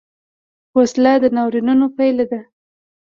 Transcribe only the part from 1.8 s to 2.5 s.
پیل ده